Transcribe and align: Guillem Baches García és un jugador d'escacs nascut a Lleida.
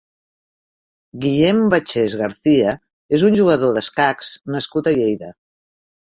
Guillem 1.25 1.59
Baches 1.73 2.15
García 2.21 2.73
és 3.17 3.25
un 3.27 3.37
jugador 3.41 3.75
d'escacs 3.75 4.31
nascut 4.55 4.89
a 4.89 4.95
Lleida. 5.01 5.31